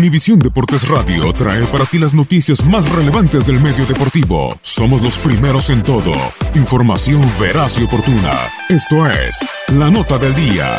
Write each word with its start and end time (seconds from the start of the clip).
Univisión 0.00 0.38
Deportes 0.38 0.88
Radio 0.88 1.30
trae 1.34 1.62
para 1.66 1.84
ti 1.84 1.98
las 1.98 2.14
noticias 2.14 2.64
más 2.64 2.90
relevantes 2.90 3.44
del 3.44 3.60
medio 3.60 3.84
deportivo. 3.84 4.58
Somos 4.62 5.02
los 5.02 5.18
primeros 5.18 5.68
en 5.68 5.82
todo. 5.82 6.14
Información 6.54 7.20
veraz 7.38 7.78
y 7.78 7.84
oportuna. 7.84 8.32
Esto 8.70 9.06
es 9.06 9.46
La 9.76 9.90
Nota 9.90 10.16
del 10.16 10.34
Día. 10.34 10.78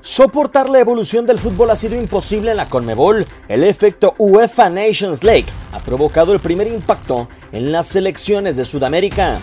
Soportar 0.00 0.70
la 0.70 0.78
evolución 0.78 1.26
del 1.26 1.40
fútbol 1.40 1.70
ha 1.70 1.76
sido 1.76 1.96
imposible 1.96 2.52
en 2.52 2.58
la 2.58 2.68
Conmebol. 2.68 3.26
El 3.48 3.64
efecto 3.64 4.14
UEFA 4.16 4.70
Nations 4.70 5.24
League 5.24 5.46
ha 5.72 5.80
provocado 5.80 6.32
el 6.32 6.38
primer 6.38 6.68
impacto 6.68 7.28
en 7.50 7.72
las 7.72 7.88
selecciones 7.88 8.56
de 8.56 8.64
Sudamérica. 8.64 9.40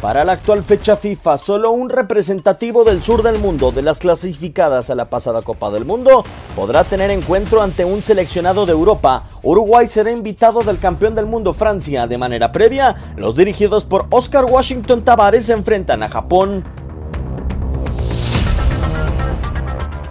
Para 0.00 0.24
la 0.24 0.34
actual 0.34 0.62
fecha 0.62 0.94
FIFA, 0.96 1.38
solo 1.38 1.72
un 1.72 1.90
representativo 1.90 2.84
del 2.84 3.02
sur 3.02 3.24
del 3.24 3.40
mundo 3.40 3.72
de 3.72 3.82
las 3.82 3.98
clasificadas 3.98 4.90
a 4.90 4.94
la 4.94 5.10
pasada 5.10 5.42
Copa 5.42 5.72
del 5.72 5.84
Mundo 5.84 6.24
podrá 6.54 6.84
tener 6.84 7.10
encuentro 7.10 7.60
ante 7.62 7.84
un 7.84 8.04
seleccionado 8.04 8.64
de 8.64 8.72
Europa. 8.72 9.24
Uruguay 9.42 9.88
será 9.88 10.12
invitado 10.12 10.60
del 10.60 10.78
campeón 10.78 11.16
del 11.16 11.26
mundo 11.26 11.52
Francia. 11.52 12.06
De 12.06 12.16
manera 12.16 12.52
previa, 12.52 12.94
los 13.16 13.34
dirigidos 13.34 13.84
por 13.84 14.06
Oscar 14.10 14.44
Washington 14.44 15.02
Tavares 15.02 15.46
se 15.46 15.52
enfrentan 15.52 16.04
a 16.04 16.08
Japón. 16.08 16.62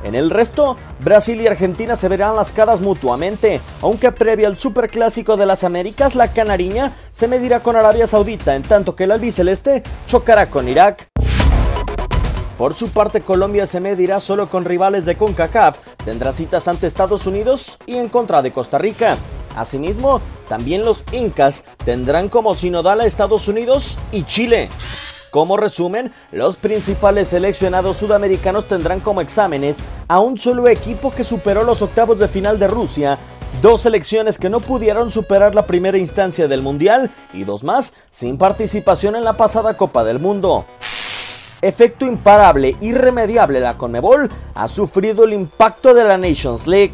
En 0.08 0.16
el 0.16 0.30
resto, 0.30 0.78
Brasil 1.02 1.42
y 1.42 1.48
Argentina 1.48 1.98
se 1.98 2.08
verán 2.08 2.38
las 2.38 2.54
caras 2.54 2.80
mutuamente, 2.80 3.60
aunque 3.82 4.14
previa 4.14 4.48
al 4.48 4.58
Superclásico 4.58 5.36
de 5.36 5.46
las 5.46 5.66
Américas, 5.66 6.16
la 6.16 6.32
canariña 6.32 6.96
se 7.12 7.28
medirá 7.28 7.62
con 7.62 7.76
Arabia 7.76 8.08
Saudita, 8.08 8.56
en 8.56 8.62
tanto 8.62 8.96
que 8.96 9.04
el 9.04 9.12
albiceleste 9.12 9.84
chocará 10.08 10.50
con 10.50 10.70
Irak. 10.70 11.10
Por 12.58 12.74
su 12.74 12.88
parte, 12.92 13.20
Colombia 13.20 13.66
se 13.66 13.82
medirá 13.82 14.22
solo 14.22 14.50
con 14.50 14.64
rivales 14.64 15.06
de 15.06 15.18
CONCACAF, 15.18 15.80
tendrá 16.06 16.32
citas 16.32 16.70
ante 16.70 16.88
Estados 16.88 17.28
Unidos 17.28 17.78
y 17.86 17.98
en 17.98 18.08
contra 18.08 18.42
de 18.42 18.54
Costa 18.54 18.78
Rica. 18.78 19.18
Asimismo, 19.58 20.22
también 20.48 20.86
los 20.86 21.04
Incas 21.12 21.66
tendrán 21.84 22.30
como 22.30 22.54
sinodal 22.54 23.02
a 23.02 23.06
Estados 23.06 23.50
Unidos 23.50 23.98
y 24.14 24.24
Chile. 24.24 24.70
Como 25.32 25.58
resumen, 25.58 26.12
los 26.32 26.56
principales 26.56 27.28
seleccionados 27.28 27.98
sudamericanos 27.98 28.66
tendrán 28.68 29.02
como 29.02 29.22
exámenes 29.22 29.80
a 30.08 30.20
un 30.20 30.38
solo 30.38 30.68
equipo 30.70 31.12
que 31.12 31.26
superó 31.26 31.64
los 31.64 31.82
octavos 31.82 32.18
de 32.18 32.30
final 32.30 32.60
de 32.60 32.68
Rusia, 32.68 33.18
dos 33.62 33.82
selecciones 33.82 34.38
que 34.38 34.50
no 34.50 34.62
pudieron 34.62 35.12
superar 35.12 35.54
la 35.54 35.66
primera 35.66 35.98
instancia 35.98 36.48
del 36.48 36.62
Mundial 36.62 37.12
y 37.34 37.44
dos 37.44 37.64
más 37.64 37.94
sin 38.10 38.38
participación 38.38 39.16
en 39.16 39.26
la 39.26 39.34
pasada 39.34 39.76
Copa 39.76 40.06
del 40.06 40.20
Mundo. 40.20 40.66
Efecto 41.62 42.06
imparable, 42.06 42.78
irremediable, 42.80 43.60
la 43.60 43.78
Conmebol 43.78 44.30
ha 44.54 44.68
sufrido 44.68 45.26
el 45.26 45.34
impacto 45.34 45.94
de 45.94 46.04
la 46.06 46.18
Nations 46.18 46.68
League. 46.68 46.94